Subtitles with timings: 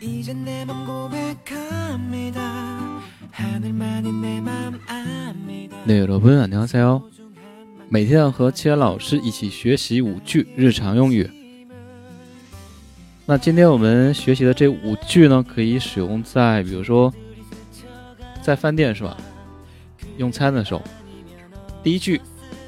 [0.00, 2.40] 이제 내 맘 고백합니다
[3.30, 7.02] 하늘만이 내 맘 압니다 那여러분 안녕하세요。
[7.88, 11.30] 每天和七言老师一起学习五句日常用语。
[13.24, 17.12] 那今天我们学习的这五句呢，可以使用在比如说
[18.42, 19.16] 在饭店是吧？
[20.16, 20.82] 用餐的时候。
[21.84, 22.20] 第一句，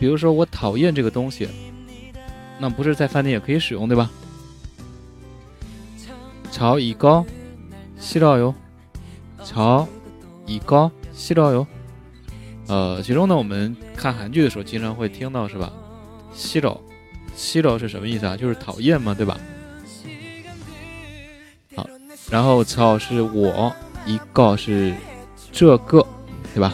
[0.00, 1.46] 比如说我讨厌这个东西，
[2.58, 4.10] 那不是在饭店也可以使用对吧？
[6.56, 8.54] 저이거싫어 요。
[9.44, 11.66] 저이거싫어 요。
[12.68, 15.72] 呃，其中呢，我们看韩剧的时候经常会听到是吧？
[16.34, 18.36] 싫어，싫어是什么意思啊？
[18.36, 19.38] 就是讨厌嘛，对吧？
[21.74, 21.86] 好，
[22.30, 23.72] 然后저是我，
[24.06, 24.94] 一个是
[25.50, 26.06] 这个，
[26.54, 26.72] 对吧？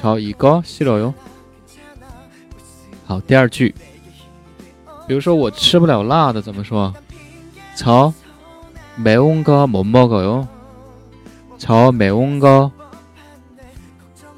[0.00, 1.14] 저이거싫어 요。
[3.06, 3.74] 好，第二句，
[5.06, 6.92] 比如说我吃不了辣的，怎么说？
[7.76, 10.48] 저매운거못먹어 요。
[11.58, 12.72] 저매운거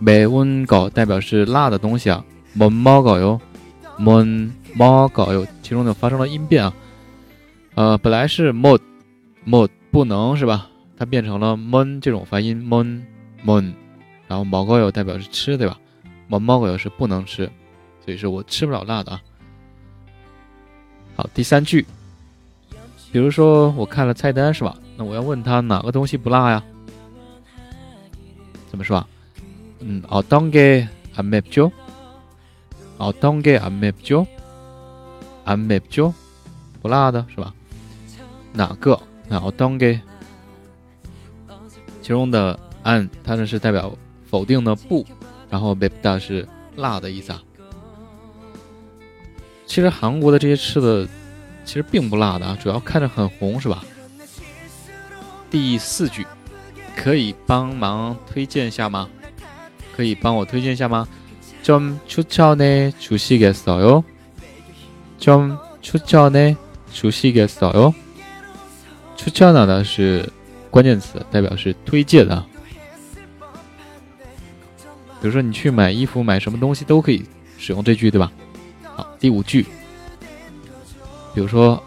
[0.00, 2.24] 매운거代表是辣的东西啊，
[2.56, 3.38] 못먹어 요，
[3.98, 6.72] 못먹어 요， 其中呢发生了音变啊，
[7.74, 8.80] 呃，本来是못
[9.44, 10.68] 못不能是吧？
[10.98, 12.84] 它变成了못这种发音못
[13.44, 13.72] 못，
[14.26, 15.78] 然后먹어요代表是吃对吧？
[16.28, 17.48] 못먹어요是不能吃，
[18.04, 19.20] 所以说我吃不了辣的啊。
[21.14, 21.86] 好，第三句，
[23.12, 24.76] 比如说我看了菜单是吧？
[24.96, 26.62] 那我要问他哪个东西不辣呀？
[28.70, 29.06] 怎么说啊？
[29.80, 31.70] 嗯，어떤게안맵 죠？
[32.98, 34.26] 어떤게안맵 죠？
[35.44, 36.12] 안맵 죠？
[36.80, 37.52] 不辣的是吧？
[38.52, 38.98] 哪个？
[39.28, 40.00] 那어떤 게？
[42.00, 43.92] 其中的안它呢是代表
[44.28, 45.04] 否定的不，
[45.50, 47.42] 然后맵다是辣的意思啊。
[49.66, 51.08] 其实韩国的这些吃的
[51.66, 53.84] 其实并不辣的啊，主要看着很红是吧？
[55.50, 56.26] 第四句，
[56.96, 59.08] 可以帮忙推荐一下吗？
[59.94, 61.06] 可以帮我推荐一下吗？
[61.62, 64.02] 좀추천해주시겠어 요？
[65.20, 67.94] 좀추천해주시겠어 요？
[69.16, 70.28] 추천呢是
[70.70, 72.44] 关键词，代表是推荐的。
[75.20, 77.24] 比如说你去买衣服、买什么东西都可以
[77.56, 78.32] 使用这句，对吧？
[78.96, 79.64] 好，第五句，
[81.36, 81.82] 比如说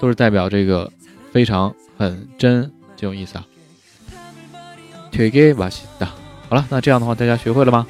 [0.00, 0.90] 都是代表这个
[1.32, 3.44] 非常很真这种意思啊。
[5.10, 6.08] 推给맛있다。
[6.48, 7.86] 好了，那这样的话大家学会了吗？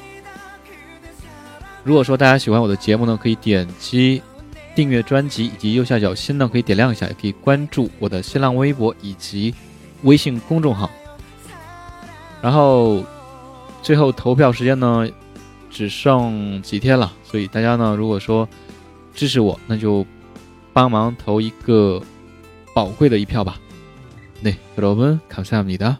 [1.83, 4.21] 如果说大家喜欢我的节目呢，可以点击。
[4.75, 9.53] 订阅专辑以及右下角心呢可以点亮一下，也可以关注我的新浪微博以及
[10.01, 10.89] 微信公众号。
[12.41, 13.03] 然后
[13.83, 15.07] 最后投票时间呢
[15.69, 18.49] 只剩几天了，所以大家呢如果说
[19.13, 20.03] 支持我，那就
[20.73, 22.01] 帮忙投一个
[22.73, 23.59] 宝贵的一票吧。
[24.43, 25.97] 네여러분감사합니다